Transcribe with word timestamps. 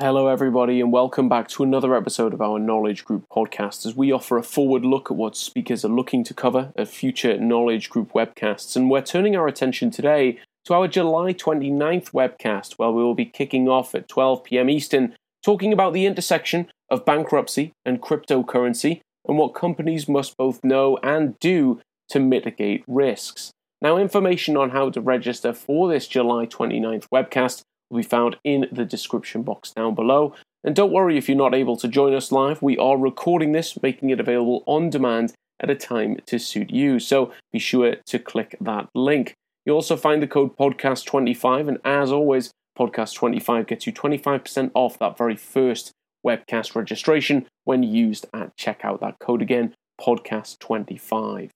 Hello, 0.00 0.26
everybody, 0.26 0.80
and 0.80 0.90
welcome 0.90 1.28
back 1.28 1.46
to 1.46 1.62
another 1.62 1.94
episode 1.94 2.34
of 2.34 2.40
our 2.40 2.58
Knowledge 2.58 3.04
Group 3.04 3.26
podcast 3.30 3.86
as 3.86 3.94
we 3.94 4.10
offer 4.10 4.36
a 4.36 4.42
forward 4.42 4.84
look 4.84 5.08
at 5.08 5.16
what 5.16 5.36
speakers 5.36 5.84
are 5.84 5.88
looking 5.88 6.24
to 6.24 6.34
cover 6.34 6.72
at 6.74 6.88
future 6.88 7.38
Knowledge 7.38 7.90
Group 7.90 8.12
webcasts. 8.12 8.74
And 8.74 8.90
we're 8.90 9.02
turning 9.02 9.36
our 9.36 9.46
attention 9.46 9.92
today 9.92 10.40
to 10.64 10.74
our 10.74 10.88
July 10.88 11.32
29th 11.32 12.10
webcast, 12.10 12.72
where 12.72 12.90
we 12.90 13.04
will 13.04 13.14
be 13.14 13.24
kicking 13.24 13.68
off 13.68 13.94
at 13.94 14.08
12 14.08 14.42
pm 14.42 14.68
Eastern, 14.68 15.14
talking 15.44 15.72
about 15.72 15.92
the 15.92 16.06
intersection 16.06 16.66
of 16.90 17.04
bankruptcy 17.04 17.72
and 17.84 18.02
cryptocurrency 18.02 19.00
and 19.28 19.38
what 19.38 19.54
companies 19.54 20.08
must 20.08 20.36
both 20.36 20.64
know 20.64 20.98
and 21.04 21.38
do 21.38 21.80
to 22.08 22.18
mitigate 22.18 22.82
risks. 22.88 23.52
Now, 23.80 23.98
information 23.98 24.56
on 24.56 24.70
how 24.70 24.90
to 24.90 25.00
register 25.00 25.52
for 25.52 25.88
this 25.88 26.08
July 26.08 26.46
29th 26.46 27.06
webcast 27.14 27.62
will 27.94 28.00
be 28.00 28.08
found 28.08 28.36
in 28.44 28.66
the 28.72 28.84
description 28.84 29.42
box 29.42 29.70
down 29.70 29.94
below. 29.94 30.34
And 30.64 30.74
don't 30.74 30.92
worry 30.92 31.16
if 31.16 31.28
you're 31.28 31.38
not 31.38 31.54
able 31.54 31.76
to 31.76 31.88
join 31.88 32.14
us 32.14 32.32
live, 32.32 32.60
we 32.60 32.76
are 32.78 32.98
recording 32.98 33.52
this, 33.52 33.80
making 33.82 34.10
it 34.10 34.20
available 34.20 34.64
on 34.66 34.90
demand 34.90 35.32
at 35.60 35.70
a 35.70 35.74
time 35.74 36.16
to 36.26 36.38
suit 36.38 36.70
you. 36.70 36.98
So 36.98 37.32
be 37.52 37.58
sure 37.58 37.96
to 38.06 38.18
click 38.18 38.56
that 38.60 38.88
link. 38.94 39.34
You'll 39.64 39.76
also 39.76 39.96
find 39.96 40.22
the 40.22 40.26
code 40.26 40.56
podcast25, 40.56 41.68
and 41.68 41.78
as 41.84 42.10
always, 42.10 42.50
podcast25 42.78 43.66
gets 43.66 43.86
you 43.86 43.92
25% 43.92 44.70
off 44.74 44.98
that 44.98 45.16
very 45.16 45.36
first 45.36 45.92
webcast 46.26 46.74
registration 46.74 47.46
when 47.64 47.82
used 47.82 48.26
at 48.34 48.56
checkout. 48.56 49.00
That 49.00 49.18
code 49.20 49.42
again, 49.42 49.74
podcast25. 50.00 51.50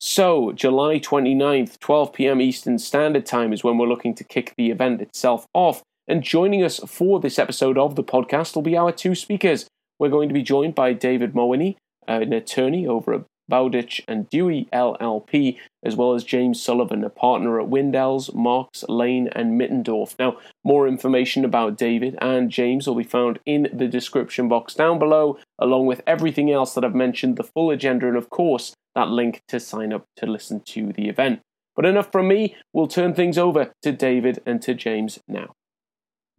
So, 0.00 0.52
July 0.52 1.00
29th, 1.00 1.80
12 1.80 2.12
p.m. 2.12 2.40
Eastern 2.40 2.78
Standard 2.78 3.26
Time 3.26 3.52
is 3.52 3.64
when 3.64 3.78
we're 3.78 3.88
looking 3.88 4.14
to 4.14 4.22
kick 4.22 4.54
the 4.56 4.70
event 4.70 5.00
itself 5.00 5.46
off. 5.54 5.82
And 6.06 6.22
joining 6.22 6.62
us 6.62 6.78
for 6.86 7.18
this 7.18 7.38
episode 7.38 7.76
of 7.76 7.96
the 7.96 8.04
podcast 8.04 8.54
will 8.54 8.62
be 8.62 8.76
our 8.76 8.92
two 8.92 9.16
speakers. 9.16 9.66
We're 9.98 10.08
going 10.08 10.28
to 10.28 10.34
be 10.34 10.42
joined 10.42 10.76
by 10.76 10.92
David 10.92 11.32
Mawhinney, 11.34 11.76
an 12.06 12.32
attorney 12.32 12.86
over 12.86 13.12
at 13.12 13.24
Bowditch 13.48 14.02
and 14.06 14.28
Dewey 14.28 14.68
LLP, 14.72 15.58
as 15.82 15.96
well 15.96 16.14
as 16.14 16.24
James 16.24 16.62
Sullivan, 16.62 17.04
a 17.04 17.10
partner 17.10 17.60
at 17.60 17.68
Windels, 17.68 18.34
Marx, 18.34 18.84
Lane, 18.88 19.28
and 19.32 19.60
Mittendorf. 19.60 20.14
Now, 20.18 20.38
more 20.64 20.86
information 20.86 21.44
about 21.44 21.78
David 21.78 22.18
and 22.20 22.50
James 22.50 22.86
will 22.86 22.94
be 22.94 23.04
found 23.04 23.38
in 23.46 23.68
the 23.72 23.88
description 23.88 24.48
box 24.48 24.74
down 24.74 24.98
below, 24.98 25.38
along 25.58 25.86
with 25.86 26.02
everything 26.06 26.50
else 26.50 26.74
that 26.74 26.84
I've 26.84 26.94
mentioned, 26.94 27.36
the 27.36 27.44
full 27.44 27.70
agenda, 27.70 28.08
and 28.08 28.16
of 28.16 28.30
course, 28.30 28.74
that 28.94 29.08
link 29.08 29.42
to 29.48 29.60
sign 29.60 29.92
up 29.92 30.04
to 30.16 30.26
listen 30.26 30.60
to 30.66 30.92
the 30.92 31.08
event. 31.08 31.40
But 31.76 31.86
enough 31.86 32.10
from 32.10 32.26
me, 32.26 32.56
we'll 32.72 32.88
turn 32.88 33.14
things 33.14 33.38
over 33.38 33.72
to 33.82 33.92
David 33.92 34.42
and 34.44 34.60
to 34.62 34.74
James 34.74 35.20
now. 35.28 35.54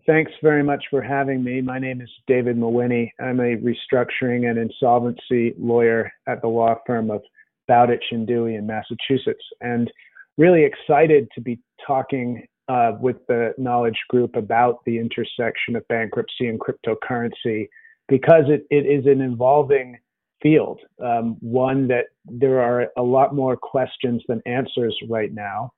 Thanks 0.09 0.31
very 0.41 0.63
much 0.63 0.85
for 0.89 1.03
having 1.03 1.43
me. 1.43 1.61
My 1.61 1.77
name 1.77 2.01
is 2.01 2.09
David 2.25 2.57
Mawhinney. 2.57 3.11
I'm 3.19 3.39
a 3.39 3.57
restructuring 3.57 4.49
and 4.49 4.57
insolvency 4.57 5.53
lawyer 5.59 6.11
at 6.27 6.41
the 6.41 6.47
law 6.47 6.77
firm 6.87 7.11
of 7.11 7.21
Bowditch 7.67 8.05
and 8.09 8.25
Dewey 8.25 8.55
in 8.55 8.65
Massachusetts, 8.65 9.43
and 9.61 9.91
really 10.39 10.63
excited 10.65 11.27
to 11.35 11.41
be 11.41 11.59
talking 11.85 12.43
uh, 12.69 12.93
with 12.99 13.17
the 13.27 13.53
knowledge 13.59 13.99
group 14.09 14.35
about 14.35 14.83
the 14.87 14.97
intersection 14.97 15.75
of 15.75 15.87
bankruptcy 15.89 16.47
and 16.47 16.59
cryptocurrency 16.59 17.67
because 18.07 18.45
it, 18.47 18.65
it 18.71 18.87
is 18.87 19.05
an 19.05 19.21
evolving 19.21 19.95
field, 20.41 20.79
um, 21.05 21.37
one 21.39 21.87
that 21.87 22.05
there 22.25 22.61
are 22.61 22.87
a 22.97 23.03
lot 23.03 23.35
more 23.35 23.55
questions 23.55 24.23
than 24.27 24.41
answers 24.47 24.97
right 25.07 25.35
now. 25.35 25.71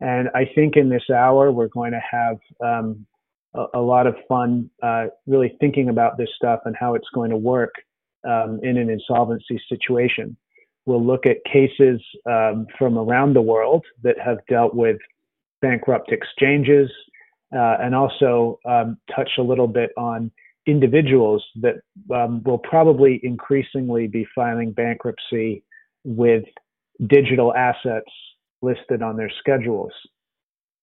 And 0.00 0.30
I 0.34 0.50
think 0.54 0.76
in 0.76 0.88
this 0.88 1.10
hour, 1.14 1.52
we're 1.52 1.68
going 1.68 1.92
to 1.92 2.00
have 2.10 2.38
um, 2.64 3.04
a, 3.54 3.64
a, 3.74 3.80
lot 3.80 4.06
of 4.06 4.14
fun 4.28 4.70
uh, 4.82 5.06
really 5.26 5.56
thinking 5.60 5.88
about 5.88 6.16
this 6.18 6.28
stuff 6.36 6.60
and 6.64 6.76
how 6.78 6.94
it's 6.94 7.08
going 7.14 7.30
to 7.30 7.36
work 7.36 7.72
um, 8.28 8.60
in 8.62 8.76
an 8.76 8.90
insolvency 8.90 9.60
situation. 9.68 10.36
We'll 10.86 11.04
look 11.04 11.26
at 11.26 11.44
cases 11.44 12.00
um, 12.26 12.66
from 12.78 12.96
around 12.96 13.34
the 13.34 13.42
world 13.42 13.84
that 14.02 14.16
have 14.18 14.38
dealt 14.48 14.74
with 14.74 14.96
bankrupt 15.60 16.12
exchanges 16.12 16.90
uh, 17.54 17.76
and 17.80 17.94
also 17.94 18.58
um, 18.64 18.98
touch 19.14 19.30
a 19.38 19.42
little 19.42 19.68
bit 19.68 19.90
on 19.96 20.30
individuals 20.66 21.44
that 21.56 21.76
um, 22.14 22.42
will 22.44 22.58
probably 22.58 23.20
increasingly 23.22 24.06
be 24.06 24.26
filing 24.34 24.72
bankruptcy 24.72 25.62
with 26.04 26.44
digital 27.06 27.54
assets 27.54 28.10
listed 28.60 29.02
on 29.02 29.16
their 29.16 29.30
schedules. 29.38 29.92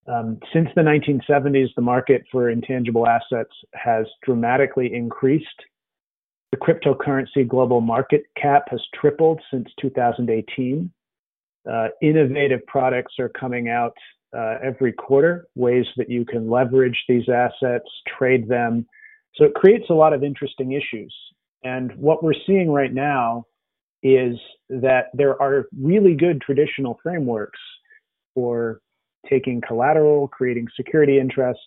Um, 0.07 0.39
since 0.53 0.69
the 0.75 0.81
1970s, 0.81 1.69
the 1.75 1.81
market 1.81 2.23
for 2.31 2.49
intangible 2.49 3.07
assets 3.07 3.51
has 3.73 4.05
dramatically 4.23 4.93
increased. 4.93 5.47
The 6.51 6.57
cryptocurrency 6.57 7.47
global 7.47 7.81
market 7.81 8.23
cap 8.39 8.65
has 8.69 8.81
tripled 8.93 9.41
since 9.51 9.67
2018. 9.81 10.91
Uh, 11.69 11.87
innovative 12.01 12.65
products 12.67 13.15
are 13.19 13.29
coming 13.29 13.69
out 13.69 13.95
uh, 14.37 14.57
every 14.63 14.93
quarter, 14.93 15.47
ways 15.55 15.85
that 15.97 16.09
you 16.09 16.23
can 16.23 16.49
leverage 16.49 16.97
these 17.07 17.27
assets, 17.29 17.89
trade 18.17 18.47
them, 18.47 18.85
so 19.35 19.43
it 19.43 19.53
creates 19.53 19.85
a 19.89 19.93
lot 19.93 20.13
of 20.13 20.23
interesting 20.23 20.71
issues. 20.71 21.13
And 21.63 21.93
what 21.95 22.23
we're 22.23 22.33
seeing 22.45 22.71
right 22.71 22.93
now 22.93 23.45
is 24.03 24.37
that 24.69 25.07
there 25.13 25.41
are 25.41 25.65
really 25.77 26.15
good 26.15 26.41
traditional 26.41 26.99
frameworks 27.03 27.59
for 28.33 28.81
taking 29.29 29.61
collateral, 29.61 30.27
creating 30.27 30.67
security 30.75 31.19
interests, 31.19 31.61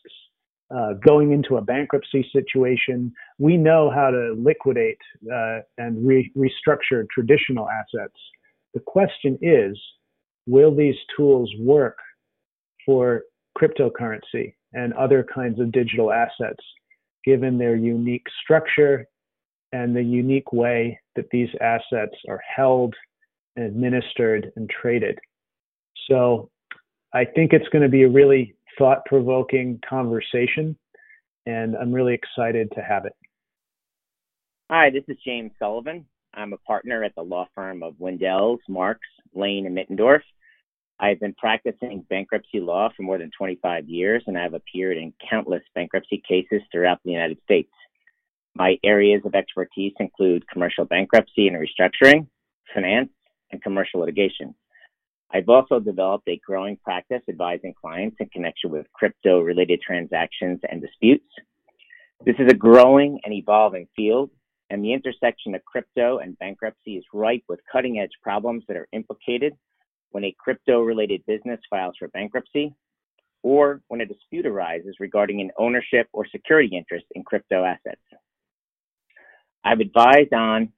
uh, 0.75 0.95
going 1.05 1.33
into 1.33 1.57
a 1.57 1.63
bankruptcy 1.63 2.29
situation. 2.33 3.13
We 3.39 3.57
know 3.57 3.91
how 3.91 4.11
to 4.11 4.35
liquidate 4.39 4.99
uh, 5.33 5.61
and 5.79 6.07
re- 6.07 6.33
restructure 6.37 7.07
traditional 7.11 7.69
assets. 7.69 8.17
The 8.75 8.81
question 8.81 9.39
is 9.43 9.79
will 10.47 10.75
these 10.75 10.97
tools 11.17 11.51
work 11.61 11.99
for 12.87 13.23
cryptocurrency 13.59 14.55
and 14.73 14.93
other 14.95 15.27
kinds 15.35 15.61
of 15.61 15.73
digital 15.73 16.13
assets? 16.13 16.63
given 17.29 17.59
their 17.59 17.77
unique 17.77 18.27
structure 18.43 19.07
and 19.73 19.95
the 19.95 20.03
unique 20.03 20.51
way 20.53 20.99
that 21.15 21.27
these 21.31 21.51
assets 21.61 22.17
are 22.27 22.41
held 22.57 22.95
administered 23.59 24.51
and 24.57 24.71
traded. 24.71 25.19
So 26.09 26.51
I 27.15 27.25
think 27.25 27.53
it's 27.53 27.69
going 27.71 27.83
to 27.83 27.89
be 27.89 28.03
a 28.03 28.09
really 28.09 28.55
thought 28.77 29.05
provoking 29.07 29.81
conversation, 29.89 30.77
and 31.47 31.75
I'm 31.77 31.93
really 31.93 32.15
excited 32.15 32.71
to 32.75 32.83
have 32.83 33.07
it. 33.07 33.15
Hi, 34.71 34.91
this 34.91 35.05
is 35.09 35.17
James 35.25 35.53
Sullivan. 35.59 36.05
I'm 36.35 36.53
a 36.53 36.59
partner 36.59 37.03
at 37.03 37.15
the 37.15 37.23
law 37.23 37.49
firm 37.55 37.83
of 37.83 37.95
Windels, 37.95 38.59
Marx, 38.69 39.01
Lane, 39.35 39.65
and 39.65 39.77
Mittendorf. 39.77 40.21
I've 41.01 41.19
been 41.19 41.35
practicing 41.35 42.05
bankruptcy 42.11 42.61
law 42.61 42.91
for 42.95 43.05
more 43.05 43.17
than 43.17 43.31
25 43.39 43.89
years, 43.89 44.23
and 44.27 44.37
I've 44.37 44.53
appeared 44.53 44.99
in 44.99 45.15
countless 45.31 45.63
bankruptcy 45.75 46.23
cases 46.29 46.61
throughout 46.71 46.99
the 47.05 47.13
United 47.13 47.39
States. 47.43 47.71
My 48.55 48.77
areas 48.85 49.23
of 49.25 49.35
expertise 49.35 49.95
include 49.99 50.47
commercial 50.49 50.85
bankruptcy 50.85 51.49
and 51.49 51.57
restructuring, 51.57 52.27
finance, 52.75 53.11
and 53.51 53.63
commercial 53.63 54.01
litigation. 54.01 54.55
I've 55.31 55.49
also 55.49 55.79
developed 55.79 56.27
a 56.29 56.41
growing 56.45 56.79
practice 56.83 57.23
advising 57.29 57.75
clients 57.79 58.17
in 58.19 58.29
connection 58.31 58.71
with 58.71 58.91
crypto 58.93 59.41
related 59.41 59.81
transactions 59.83 60.61
and 60.71 60.81
disputes. 60.81 61.27
This 62.25 62.37
is 62.39 62.51
a 62.51 62.55
growing 62.55 63.21
and 63.25 63.35
evolving 63.35 63.89
field, 63.95 64.31
and 64.71 64.83
the 64.83 64.93
intersection 64.93 65.55
of 65.55 65.65
crypto 65.65 66.19
and 66.19 66.39
bankruptcy 66.39 66.97
is 66.97 67.05
ripe 67.13 67.45
with 67.49 67.61
cutting 67.71 67.99
edge 67.99 68.11
problems 68.23 68.65
that 68.69 68.77
are 68.77 68.89
implicated 68.93 69.55
when 70.11 70.25
a 70.25 70.35
crypto 70.39 70.81
related 70.81 71.25
business 71.27 71.61
files 71.69 71.95
for 71.99 72.09
bankruptcy, 72.09 72.75
or 73.43 73.83
when 73.89 74.01
a 74.01 74.07
dispute 74.07 74.47
arises 74.47 74.97
regarding 74.99 75.41
an 75.41 75.51
ownership 75.59 76.09
or 76.13 76.27
security 76.27 76.75
interest 76.75 77.05
in 77.15 77.23
crypto 77.23 77.65
assets. 77.65 78.01
I've 79.63 79.81
advised 79.81 80.33
on 80.33 80.73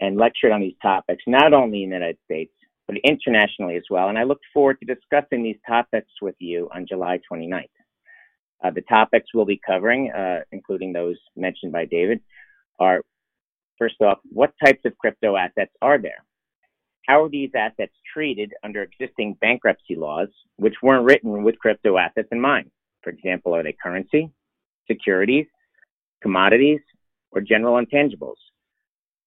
and 0.00 0.16
lectured 0.16 0.50
on 0.50 0.60
these 0.60 0.76
topics 0.82 1.22
not 1.26 1.52
only 1.52 1.84
in 1.84 1.90
the 1.90 1.96
United 1.96 2.18
States, 2.24 2.52
but 2.92 3.10
internationally 3.10 3.76
as 3.76 3.84
well, 3.90 4.08
and 4.08 4.18
I 4.18 4.24
look 4.24 4.40
forward 4.52 4.78
to 4.80 4.94
discussing 4.94 5.42
these 5.42 5.58
topics 5.66 6.10
with 6.20 6.34
you 6.38 6.68
on 6.74 6.86
July 6.86 7.20
29th. 7.30 7.64
Uh, 8.62 8.70
the 8.70 8.82
topics 8.82 9.28
we'll 9.34 9.44
be 9.44 9.60
covering, 9.66 10.10
uh, 10.12 10.40
including 10.52 10.92
those 10.92 11.16
mentioned 11.36 11.72
by 11.72 11.84
David, 11.84 12.20
are 12.78 13.02
first 13.78 13.96
off, 14.00 14.18
what 14.30 14.52
types 14.64 14.80
of 14.84 14.96
crypto 14.98 15.36
assets 15.36 15.72
are 15.80 15.98
there? 15.98 16.24
how 17.06 17.24
are 17.24 17.28
these 17.28 17.50
assets 17.54 17.92
treated 18.12 18.52
under 18.62 18.82
existing 18.82 19.36
bankruptcy 19.40 19.96
laws, 19.96 20.28
which 20.56 20.74
weren't 20.82 21.04
written 21.04 21.42
with 21.42 21.58
crypto 21.58 21.98
assets 21.98 22.28
in 22.30 22.40
mind? 22.40 22.70
For 23.02 23.10
example, 23.10 23.54
are 23.54 23.62
they 23.62 23.76
currency, 23.82 24.30
securities, 24.88 25.46
commodities, 26.22 26.80
or 27.32 27.40
general 27.40 27.84
intangibles? 27.84 28.36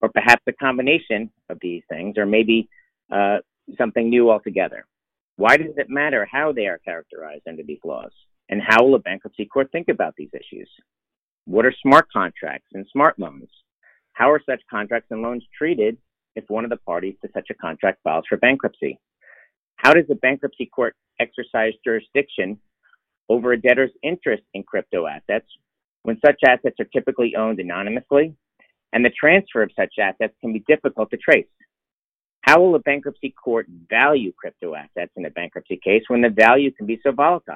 Or 0.02 0.10
perhaps 0.10 0.44
a 0.48 0.54
combination 0.54 1.32
of 1.50 1.58
these 1.62 1.84
things, 1.90 2.18
or 2.18 2.26
maybe 2.26 2.70
uh, 3.12 3.38
something 3.78 4.10
new 4.10 4.30
altogether. 4.30 4.86
Why 5.38 5.58
does 5.58 5.78
it 5.78 5.90
matter 5.90 6.28
how 6.32 6.52
they 6.52 6.68
are 6.68 6.78
characterized 6.78 7.48
under 7.48 7.64
these 7.64 7.80
laws? 7.84 8.12
And 8.50 8.62
how 8.66 8.84
will 8.84 8.96
a 8.96 9.00
bankruptcy 9.00 9.46
court 9.46 9.72
think 9.72 9.90
about 9.90 10.16
these 10.16 10.30
issues? 10.34 10.70
What 11.46 11.66
are 11.66 11.74
smart 11.82 12.08
contracts 12.12 12.70
and 12.74 12.86
smart 12.92 13.20
loans? 13.20 13.50
How 14.14 14.32
are 14.32 14.42
such 14.46 14.62
contracts 14.70 15.10
and 15.12 15.22
loans 15.22 15.44
treated 15.58 15.98
if 16.36 16.46
one 16.48 16.64
of 16.64 16.70
the 16.70 16.78
parties 16.78 17.16
to 17.22 17.30
such 17.34 17.50
a 17.50 17.56
contract 17.56 18.00
files 18.04 18.26
for 18.30 18.38
bankruptcy? 18.38 19.00
How 19.76 19.94
does 19.94 20.08
the 20.08 20.16
bankruptcy 20.16 20.68
court 20.68 20.96
exercise 21.20 21.74
jurisdiction 21.84 22.60
over 23.30 23.52
a 23.52 23.62
debtor's 23.62 23.92
interest 24.04 24.44
in 24.54 24.64
crypto 24.64 25.06
assets 25.08 25.48
when 26.04 26.20
such 26.26 26.40
assets 26.48 26.80
are 26.80 26.86
typically 26.86 27.36
owned 27.36 27.60
anonymously 27.60 28.36
and 28.94 29.04
the 29.04 29.10
transfer 29.10 29.64
of 29.64 29.72
such 29.76 29.96
assets 30.00 30.34
can 30.40 30.54
be 30.54 30.64
difficult 30.68 31.10
to 31.10 31.18
trace? 31.18 31.48
How 32.46 32.62
will 32.62 32.76
a 32.76 32.80
bankruptcy 32.80 33.32
court 33.32 33.66
value 33.90 34.32
crypto 34.32 34.76
assets 34.76 35.12
in 35.16 35.26
a 35.26 35.32
bankruptcy 35.32 35.80
case 35.84 36.04
when 36.10 36.22
the 36.22 36.30
value 36.30 36.70
can 36.70 36.86
be 36.86 37.00
so 37.02 37.12
volatile? 37.12 37.56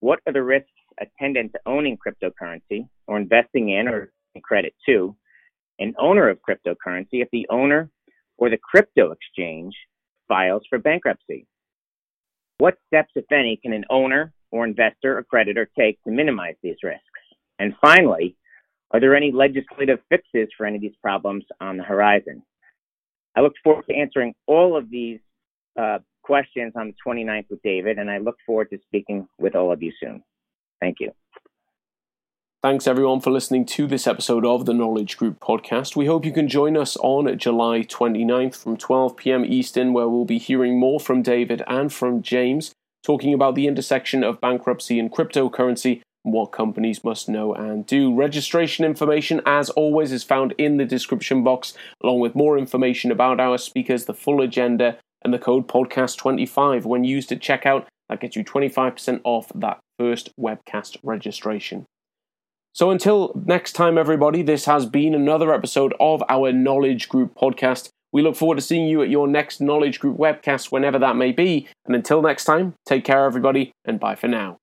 What 0.00 0.20
are 0.26 0.32
the 0.32 0.42
risks 0.42 0.70
attendant 0.98 1.52
to 1.52 1.60
owning 1.66 1.98
cryptocurrency 1.98 2.88
or 3.06 3.18
investing 3.18 3.68
in 3.68 3.86
or 3.86 4.10
in 4.34 4.40
credit 4.40 4.74
to 4.86 5.14
an 5.78 5.94
owner 5.98 6.30
of 6.30 6.38
cryptocurrency 6.40 7.20
if 7.20 7.28
the 7.32 7.46
owner 7.50 7.90
or 8.38 8.48
the 8.48 8.56
crypto 8.56 9.12
exchange 9.12 9.74
files 10.26 10.62
for 10.70 10.78
bankruptcy? 10.78 11.46
What 12.56 12.78
steps, 12.86 13.12
if 13.14 13.30
any, 13.30 13.58
can 13.62 13.74
an 13.74 13.84
owner 13.90 14.32
or 14.50 14.64
investor 14.64 15.18
or 15.18 15.22
creditor 15.22 15.68
take 15.78 16.02
to 16.04 16.10
minimize 16.10 16.56
these 16.62 16.82
risks? 16.82 17.04
And 17.58 17.74
finally, 17.82 18.36
are 18.90 19.00
there 19.00 19.14
any 19.14 19.32
legislative 19.32 19.98
fixes 20.08 20.48
for 20.56 20.64
any 20.64 20.76
of 20.76 20.82
these 20.82 20.96
problems 21.02 21.44
on 21.60 21.76
the 21.76 21.84
horizon? 21.84 22.42
I 23.38 23.40
look 23.40 23.54
forward 23.62 23.84
to 23.88 23.94
answering 23.94 24.34
all 24.48 24.76
of 24.76 24.90
these 24.90 25.20
uh, 25.80 25.98
questions 26.24 26.72
on 26.74 26.88
the 26.88 26.94
29th 27.06 27.44
with 27.50 27.62
David, 27.62 27.96
and 27.96 28.10
I 28.10 28.18
look 28.18 28.34
forward 28.44 28.68
to 28.70 28.78
speaking 28.88 29.28
with 29.38 29.54
all 29.54 29.70
of 29.72 29.80
you 29.80 29.92
soon. 30.02 30.24
Thank 30.80 30.96
you. 30.98 31.12
Thanks 32.64 32.88
everyone 32.88 33.20
for 33.20 33.30
listening 33.30 33.64
to 33.66 33.86
this 33.86 34.08
episode 34.08 34.44
of 34.44 34.66
the 34.66 34.74
Knowledge 34.74 35.16
Group 35.16 35.38
podcast. 35.38 35.94
We 35.94 36.06
hope 36.06 36.24
you 36.24 36.32
can 36.32 36.48
join 36.48 36.76
us 36.76 36.96
on 36.96 37.38
July 37.38 37.82
29th 37.82 38.56
from 38.56 38.76
12 38.76 39.16
p.m. 39.16 39.44
Eastern, 39.44 39.92
where 39.92 40.08
we'll 40.08 40.24
be 40.24 40.38
hearing 40.38 40.76
more 40.76 40.98
from 40.98 41.22
David 41.22 41.62
and 41.68 41.92
from 41.92 42.22
James 42.22 42.72
talking 43.04 43.32
about 43.32 43.54
the 43.54 43.68
intersection 43.68 44.24
of 44.24 44.40
bankruptcy 44.40 44.98
and 44.98 45.12
cryptocurrency 45.12 46.02
what 46.32 46.52
companies 46.52 47.04
must 47.04 47.28
know 47.28 47.54
and 47.54 47.86
do. 47.86 48.14
Registration 48.14 48.84
information, 48.84 49.40
as 49.46 49.70
always, 49.70 50.12
is 50.12 50.24
found 50.24 50.54
in 50.58 50.76
the 50.76 50.84
description 50.84 51.42
box, 51.42 51.74
along 52.02 52.20
with 52.20 52.34
more 52.34 52.58
information 52.58 53.10
about 53.10 53.40
our 53.40 53.58
speakers, 53.58 54.04
the 54.04 54.14
full 54.14 54.40
agenda, 54.40 54.98
and 55.22 55.34
the 55.34 55.38
code 55.38 55.66
podcast25 55.68 56.84
when 56.84 57.04
used 57.04 57.32
at 57.32 57.40
checkout. 57.40 57.86
That 58.08 58.20
gets 58.20 58.36
you 58.36 58.44
25% 58.44 59.20
off 59.24 59.50
that 59.54 59.78
first 59.98 60.30
webcast 60.38 60.96
registration. 61.02 61.84
So 62.72 62.90
until 62.90 63.32
next 63.44 63.72
time, 63.72 63.98
everybody, 63.98 64.42
this 64.42 64.66
has 64.66 64.86
been 64.86 65.14
another 65.14 65.52
episode 65.52 65.94
of 65.98 66.22
our 66.28 66.52
Knowledge 66.52 67.08
Group 67.08 67.34
podcast. 67.34 67.88
We 68.12 68.22
look 68.22 68.36
forward 68.36 68.54
to 68.56 68.62
seeing 68.62 68.88
you 68.88 69.02
at 69.02 69.10
your 69.10 69.28
next 69.28 69.60
Knowledge 69.60 70.00
Group 70.00 70.16
webcast, 70.16 70.72
whenever 70.72 70.98
that 70.98 71.16
may 71.16 71.32
be. 71.32 71.68
And 71.84 71.94
until 71.94 72.22
next 72.22 72.44
time, 72.44 72.74
take 72.86 73.04
care, 73.04 73.24
everybody, 73.24 73.72
and 73.84 74.00
bye 74.00 74.14
for 74.14 74.28
now. 74.28 74.56